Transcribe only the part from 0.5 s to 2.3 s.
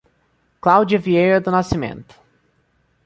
Cláudia Vieira do Nascimento